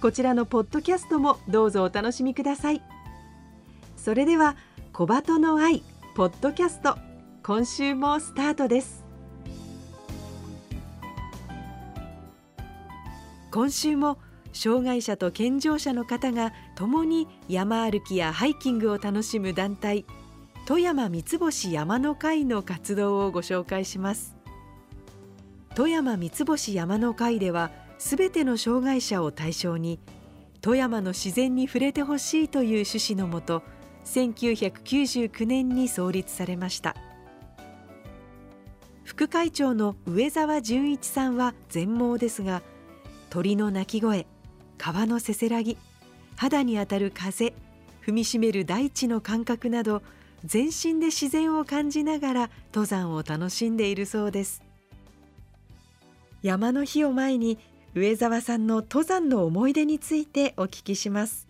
[0.00, 2.82] こちらのポッドキャストもどうぞお楽しみください。
[3.96, 4.56] それでは
[4.92, 5.82] 小鳩の愛
[6.14, 6.96] ポッドキャスト
[7.42, 9.04] 今週もスタートです。
[13.50, 14.18] 今週も
[14.52, 20.04] 障害者と健常者の方が共に山歩きやハイキングを楽しむ団体
[20.66, 24.34] 富山三つ星山の会の活動をご紹介します。
[25.74, 29.98] 富山三つ星山の会ではすべての障害者を対象に
[30.60, 33.62] 富山の自然に触れてほしいという趣旨のもと
[34.04, 36.96] 1999年に創立されました。
[39.04, 42.62] 副会長の上澤純一さんは全盲ですが
[43.30, 44.26] 鳥の鳴き声
[44.78, 45.76] 川のせせらぎ
[46.36, 47.54] 肌に当たる風
[48.04, 50.02] 踏みしめる大地の感覚など
[50.44, 54.62] 全身で自然を感じながら登山を楽しんでいるそうです。
[56.42, 57.58] 山の日を前に
[57.96, 61.46] 上澤さんの登山の思い出についてお聞きします。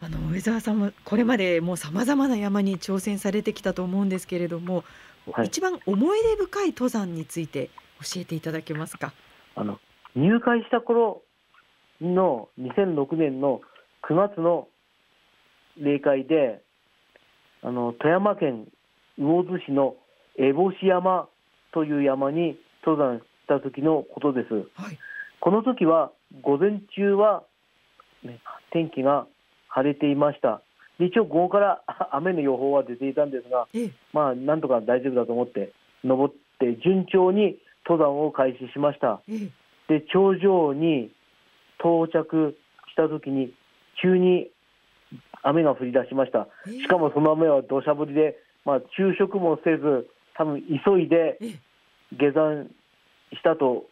[0.00, 4.84] あの上澤さんもこれまでもう様々な山に挑戦されてきたと思うんですけれども、
[5.32, 7.70] はい、一番思い出深い登山について
[8.00, 9.12] 教えていただけますか？
[9.56, 9.80] あの
[10.14, 11.22] 入会した頃
[12.00, 13.62] の2006年の
[14.08, 14.68] 9月の
[15.76, 16.62] 例会で、
[17.62, 18.68] あの富山県
[19.18, 19.96] 魚津市の
[20.38, 21.28] 烏帽子山
[21.72, 22.56] という山に
[22.86, 24.54] 登山した時のことです。
[24.54, 24.98] はい、
[25.40, 27.44] この時は午前中は、
[28.22, 28.40] ね、
[28.72, 29.26] 天気が
[29.68, 30.62] 晴れていました。
[30.98, 31.82] 一応午後から
[32.12, 33.68] 雨の予報は出ていたんですが、
[34.12, 35.72] まあなんとか大丈夫だと思って
[36.04, 39.20] 登って順調に登山を開始しました。
[39.88, 41.12] で頂上に
[41.78, 42.56] 到着
[42.88, 43.52] した時に
[44.00, 44.50] 急に
[45.42, 51.38] 雨が降り出しました、しかもその雨は土砂降りで、まあ、昼食もせず多分急いで
[52.12, 52.66] 下山
[53.32, 53.86] したと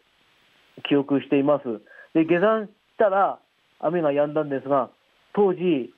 [0.87, 1.81] 記憶しています。
[2.13, 3.39] で下山したら
[3.79, 4.89] 雨が止んだんですが
[5.33, 5.93] 当時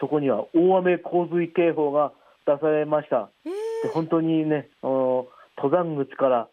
[0.00, 2.12] そこには大雨洪水警報が
[2.46, 5.28] 出されました、で本当にね登
[5.60, 6.48] 山口から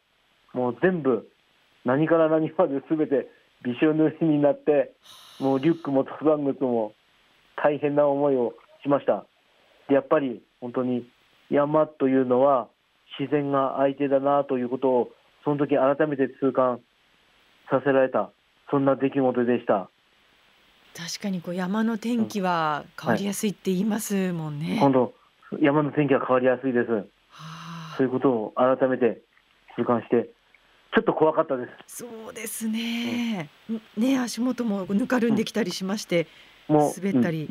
[0.54, 1.28] もう全部
[1.86, 3.28] 何から何まで全て
[3.64, 4.94] びしょ濡れになって
[5.40, 6.94] もうリュックも登山靴も
[7.56, 8.54] 大変な思いを
[8.84, 9.26] しました。
[9.88, 11.08] でやっぱり本当に
[11.50, 12.68] 山というのは
[13.20, 15.10] 自然が相手だなということを
[15.44, 16.80] その時改めて痛感
[17.70, 18.32] させられた
[18.70, 19.90] そんな出来事でした。
[20.96, 25.14] 確かにこう山の天気は変わりやすいって言いますもんね、本当
[25.62, 26.88] 山の天気は変わりやすいです。
[27.98, 29.22] そういうことを改めて
[29.76, 30.30] 痛感して
[30.96, 31.98] ちょっと怖かったです。
[32.00, 33.50] そうですね。
[33.70, 36.28] うん、ね足元もぬかるんできたりしまして、
[36.68, 37.48] うん、もう滑ったり、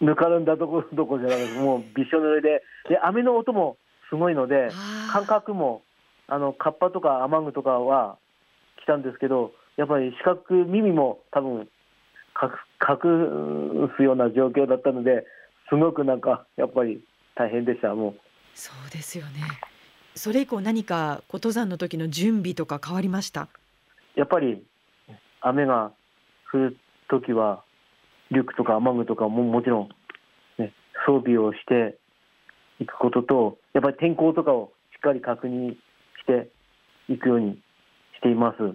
[0.00, 3.78] うん、ぬかるんだとこどこじゃなくてもうびしょ濡れでで雨の音も
[4.10, 4.70] すごいので
[5.10, 5.82] 感覚も
[6.28, 8.18] あのカッパとか雨具とかは
[8.84, 11.68] 来たんですけどやっぱり視覚耳も多分隠
[13.96, 15.24] すような状況だったので
[15.70, 17.02] すごくなんかやっぱり
[17.34, 18.14] 大変でしたもう。
[18.54, 19.40] そうですよね。
[20.14, 23.48] それ以降何か登山の時の準備とか変わりました？
[24.14, 24.62] やっぱり
[25.40, 25.90] 雨が
[26.52, 26.76] 降る
[27.08, 27.64] 時は
[28.30, 29.88] リュックとか雨具とかももちろん、
[30.58, 30.72] ね、
[31.06, 31.98] 装備をして
[32.80, 35.76] いくこととやっぱり天候とかをしっかり確認し
[36.26, 36.48] て
[37.08, 37.58] いくように
[38.24, 38.58] しています。
[38.58, 38.74] こ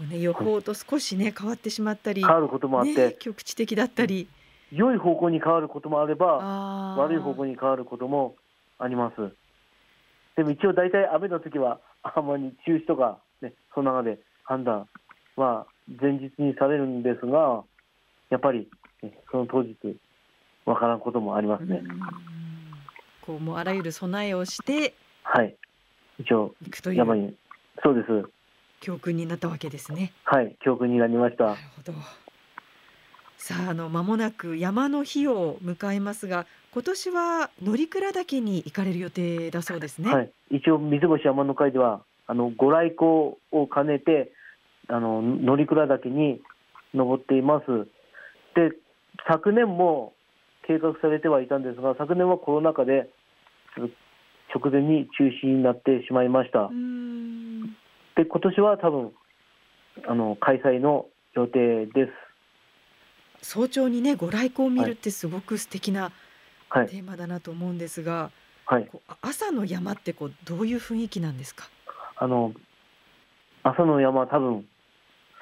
[0.00, 4.26] うね、予報と少しね変わってしまったり変わることもあって、ね、局地的だったり
[4.70, 8.34] 良い方向に変わることもあれば悪い方向に変わることも
[8.78, 9.16] あります。
[10.34, 14.88] でも一応大体雨の時はあまり中止とか、ね、その中で判断
[15.36, 15.66] は
[16.00, 17.62] 前日にされるんですが、
[18.30, 18.66] やっぱり、
[19.02, 19.76] ね、その当日、
[20.64, 21.82] わからんこともありますね。
[23.20, 25.54] こうもうあらゆる備えをして、はい、
[26.18, 26.54] 一応
[26.94, 27.36] 山に、
[27.82, 28.06] そうです。
[28.80, 30.12] 教訓になったわけですね。
[30.24, 31.44] はい、教訓になりました。
[31.44, 31.92] なるほど。
[33.36, 40.12] さああの間もなく山の日を迎えますが今年は乗鞍岳に行かれる予定だそうですね。
[40.12, 44.30] はい、一応水星山の会ではあのご来光を兼ねて
[44.88, 46.40] あの乗鞍岳に
[46.94, 47.66] 登っています。
[48.54, 48.76] で
[49.28, 50.12] 昨年も
[50.66, 53.10] 計画されてはいたんですが昨年はコロナ禍で
[54.54, 56.70] 直前に中止になってしまいました。
[58.16, 59.12] で今年は多分
[60.06, 62.06] あの開催の予定で
[63.40, 63.44] す。
[63.44, 66.12] 早朝にねご来光を見るってすごく素敵な
[66.72, 68.30] テーマだなと思うんですが、
[68.66, 68.88] はい、
[69.20, 71.68] 朝の山ってこうどういう雰囲気なんですか？
[72.16, 72.52] あの
[73.64, 74.64] 朝の山多分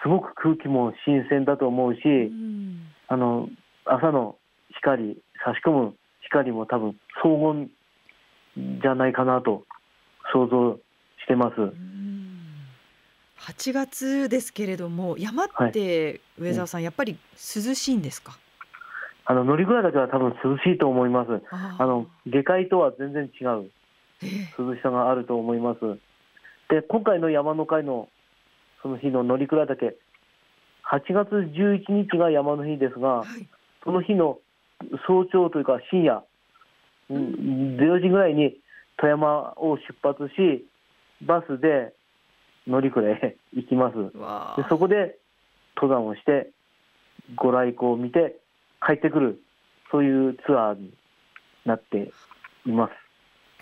[0.03, 3.49] すごく空気も新鮮だと思うし、うん、あの
[3.85, 4.37] 朝の
[4.77, 7.71] 光差し込む光も多分荘厳
[8.81, 9.65] じゃないかなと
[10.33, 10.79] 想像
[11.23, 11.55] してます。
[13.41, 17.17] 8月ですけれども山って上澤さん、やっぱり
[17.57, 18.39] 涼しいんですか？
[19.25, 21.31] あの乗りらだけは多分涼しいと思います。
[21.51, 23.71] あの下界とは全然違う
[24.59, 25.81] 涼しさがあると思います。
[26.69, 28.09] で今回の山の会の
[28.83, 29.97] その日の乗鞍岳
[30.85, 33.49] 8月11日が山の日ですが、はい、
[33.85, 34.39] その日の
[35.07, 36.25] 早朝というか深夜、
[37.11, 38.57] うん、0時ぐらいに
[38.97, 40.67] 富山を出発し
[41.27, 41.93] バスで
[42.71, 43.97] 乗鞍へ行きます。
[43.97, 45.19] でそこで
[45.77, 46.51] 登山をして
[47.37, 48.37] ご来光を見て
[48.87, 49.43] 帰ってくる。
[49.91, 50.95] そういうツアーに
[51.65, 52.13] なって
[52.65, 52.93] います。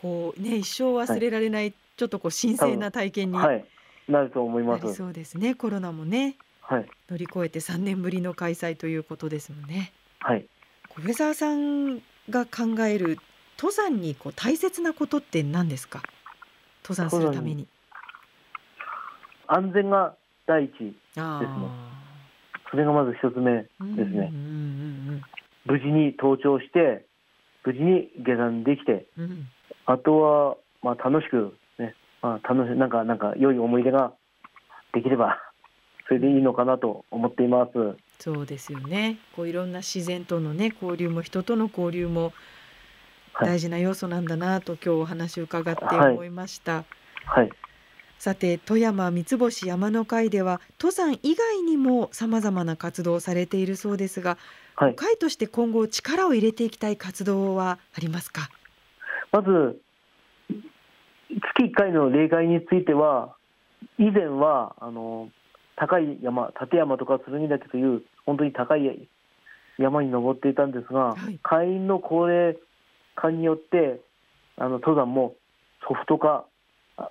[0.02, 3.64] こうね一生忘れられない、はい、ちょっとこう神聖な体験に、はい、
[4.08, 4.94] なると思います。
[4.94, 9.92] そうですねコロナもね、はい、乗り越えて3年ぶりの開催ということですもんね。
[10.20, 10.46] はい。
[11.02, 11.96] 上澤さん
[12.28, 13.18] が考える
[13.56, 16.02] 登山にこう大切なことって何ですか？
[16.84, 17.66] 登山するために
[19.48, 20.14] 安全が
[20.46, 21.88] 第一ですね。
[22.70, 24.30] それがまず一つ目ですね。
[25.64, 27.04] 無事に登頂して、
[27.64, 29.48] 無事に下山できて、うん、
[29.86, 34.12] あとは、まあ、楽しく、ね、まあ、楽しなんか、なんか、良い思い出が
[34.94, 35.38] できれば、
[36.06, 37.72] それでいいのかなと思っています。
[38.18, 39.18] そうですよね。
[39.36, 42.32] こういろんな自然とのね、交流も人との交流も
[43.40, 46.76] 大事な要素なんだなと、はい、今日お話を伺って思いました。
[46.76, 46.84] はい、
[47.40, 47.67] はい
[48.18, 54.38] さて富山三ツ星山の会では登山以外にもさまざまな活動をされているそうですが、
[54.74, 58.50] はい、会として今後力を入れていきたい活動はありますか？
[59.30, 59.80] まず
[61.28, 63.36] 月1回の例外については
[63.98, 65.28] 以前はあの
[65.76, 69.08] 高い山立山とか剣岳という本当に高い
[69.78, 72.56] 山に登っていたんですが、はい、会員の高齢
[73.14, 74.00] 化によって
[74.56, 75.34] あの登山も
[75.86, 76.44] ソフト化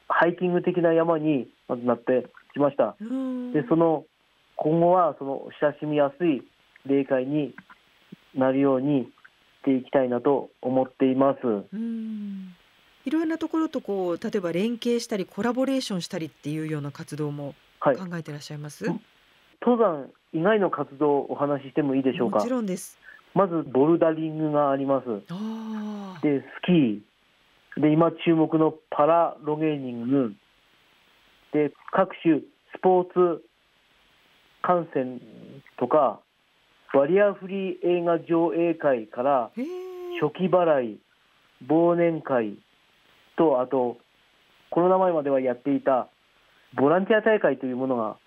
[0.07, 2.95] ハイキング的な山にまずなってきました。
[2.99, 4.05] でその
[4.55, 6.43] 今後はその親しみやすい
[6.85, 7.53] 霊界に
[8.35, 9.09] なるようにし
[9.63, 11.39] ていきたいなと思っています。
[13.05, 18.99] いろんなところとこう例えば連携したりコラボレーションしたりっていうような活動も考えていらっしゃいます、はい、
[19.61, 22.39] 登山以外の活動をお話ししてもいいでしょうか？
[22.39, 22.99] もちろんです。
[23.33, 25.05] まずボルダリングがあります。
[26.21, 26.99] でスキー
[27.77, 30.33] で今注目のパラロゲーニング。
[31.53, 32.39] で各種
[32.75, 33.43] スポーツ
[34.61, 35.21] 観戦
[35.79, 36.19] とか
[36.93, 39.51] バリアフリー映画上映会から
[40.21, 40.99] 初期払い
[41.65, 42.57] 忘年会
[43.37, 43.97] とあと
[44.69, 46.09] コロナ前まではやっていた
[46.75, 48.17] ボランティア大会というものが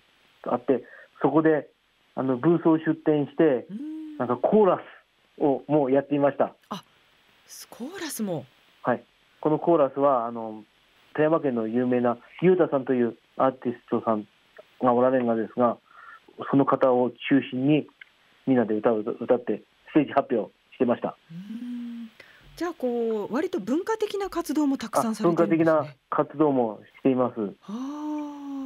[0.47, 0.83] あって
[1.21, 1.67] そこで
[2.15, 3.67] あのブースを出展して
[4.17, 4.79] なんかコーラ
[5.37, 6.55] スをもうやっていました。
[6.69, 6.83] あ
[7.69, 8.45] コーラスもはい
[9.41, 10.63] このコーラスはあの
[11.13, 14.25] 富山県の有名なゆうたさんというアーティストさん
[14.81, 15.77] がおられるがですが
[16.49, 17.87] その方を中心に
[18.47, 21.17] みんなで歌を歌ってステージ発表してました。
[22.55, 25.65] じゃあこう割と文化的な活動もたくさんされてるんですね。
[25.65, 27.35] 文化的な活動もしています。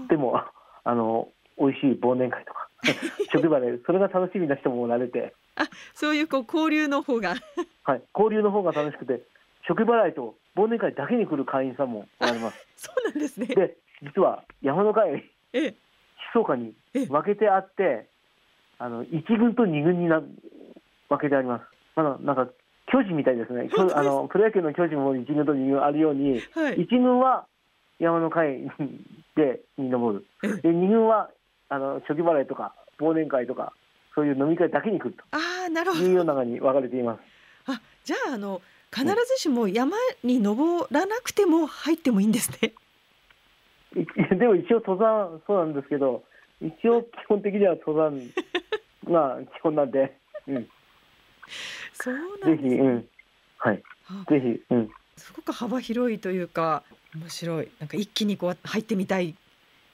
[0.10, 0.41] でも
[0.84, 2.70] あの美味しい忘年会とか
[3.32, 5.34] 職場でそれが楽しみな人もおられて。
[5.55, 7.36] あ、そういうこう交流の方が
[7.84, 9.22] はい、交流の方が楽しくて、
[9.67, 12.67] 職払いと忘年会だけに来る会員さんもおられます。
[12.77, 13.48] そうなんですね。
[13.48, 15.75] で、実は山の会、ええ、
[16.36, 18.07] 密かに分けてあって、
[18.77, 20.22] あの一軍と二軍にな
[21.10, 21.65] 分けてあります。
[21.95, 22.48] まだなんか
[22.88, 23.69] 巨人みたいですね。
[23.93, 27.45] あのプロ野球の巨人も一軍と二軍あるように、はい、一軍は
[28.00, 28.69] 山の会
[29.36, 30.62] でに登る。
[30.62, 31.29] で二軍は
[31.69, 33.74] あの初期払いとか忘年会とか
[34.13, 35.24] そういう飲み会だけに来ると。
[35.31, 36.03] ああ、なるほど。
[36.03, 37.19] いうようなに分かれています。
[37.72, 38.62] あ、じゃああの
[38.96, 42.74] 必ずしも山に登らなくても入ってもいいんですね。
[44.38, 46.24] でも一応登山そうなんですけど
[46.62, 48.20] 一応基本的には登山
[49.12, 50.70] が基本なんでうん、
[51.94, 52.78] そうなぜひ、んです、ね。
[52.78, 53.10] うん、
[53.58, 56.84] はい、あぜひ、うん、すごく幅広いというか
[57.16, 57.70] 面白い。
[57.80, 59.36] なんか一気にこう入ってみたい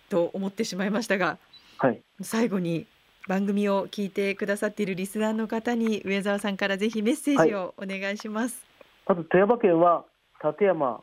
[0.09, 1.37] と思ってしまいましたが
[1.81, 2.85] はい、最後に
[3.27, 8.70] 番組を聞いてくださっているリスナーの方に上澤さんからぜひメッセージをお願いします。
[9.07, 10.05] まず富山県は
[10.43, 11.01] 立山、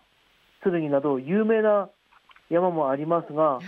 [0.63, 1.89] 剣など有名な
[2.51, 3.65] 山もありますがは、い、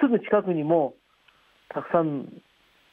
[0.00, 0.94] すぐ近くにも
[1.68, 2.28] たくさん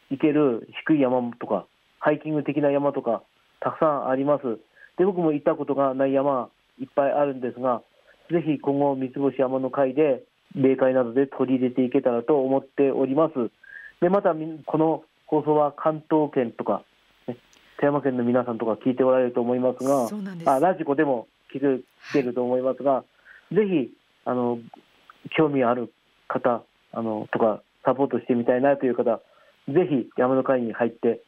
[0.09, 1.65] 行ける低い山とか、
[1.99, 3.23] ハイキング的な山とか、
[3.59, 4.59] たくさんあります。
[4.97, 6.49] で、僕も行ったことがない山、
[6.79, 7.81] いっぱいあるんですが、
[8.29, 10.23] ぜひ今後、三つ星山の会で、
[10.55, 13.33] 霊界などで取り入れていけたらと思っております。
[14.01, 16.83] で、また、みこの放送は関東圏とか、ね
[17.81, 20.07] 富山県の皆さんとか聞いておられると思いますが。
[20.45, 21.83] あラジコでも聞い
[22.13, 23.03] てると思いますが、
[23.51, 23.91] ぜひ
[24.23, 24.59] あの
[25.35, 25.91] 興味ある
[26.27, 26.61] 方
[26.93, 29.19] あのとかサポートしてみたいなという方、
[29.67, 31.21] ぜひ山の会に入って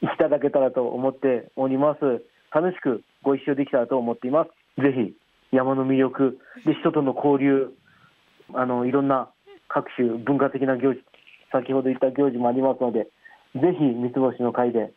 [0.00, 2.24] いただけたらと思っております。
[2.54, 4.82] 楽しくご一緒できたらと思っています。
[4.82, 5.14] ぜひ
[5.54, 7.68] 山の魅力で人との交流、
[8.54, 9.28] あのいろんな
[9.68, 11.00] 各種文化的な行事、
[11.52, 13.08] 先ほど言った行事もありますので、
[13.54, 14.92] ぜひ三つ星の会で、ね、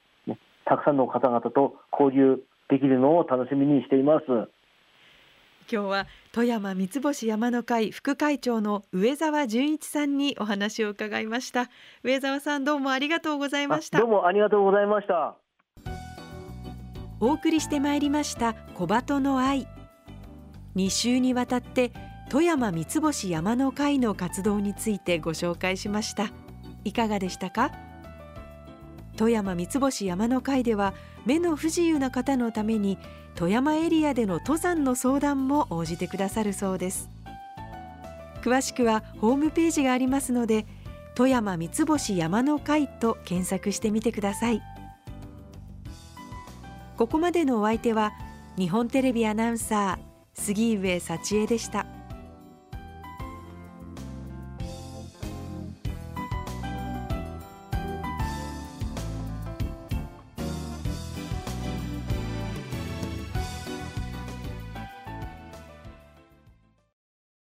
[0.71, 4.25] たくさんの方々と交流できるのを楽しみにしています。
[5.69, 11.69] 今日は富山三つ星山の会副会長の上澤純一さんにお話を伺いました。
[12.03, 14.09] 上澤さんどうもありがとうございましたあどう。
[14.09, 15.35] もありがとうございました。
[17.19, 19.67] お送りしてまいりました小鳩の愛
[20.77, 21.91] 2週にわたって
[22.29, 26.31] 富山三つ星山の会の活動についてご紹介しました
[26.85, 27.90] いかがでしたか？
[29.21, 30.95] 富山三つ星山の会では
[31.27, 32.97] 目の不自由な方のために
[33.35, 37.07] 富山エリアでの登山の相談も応じてくださるそうです
[38.41, 40.65] 詳しくはホームページがありますので
[41.13, 44.63] 富山三つ星山の会と検索してみてください
[46.97, 48.13] ここまでのお相手は
[48.57, 51.80] 日本テレビアナウンサー杉上幸恵でした。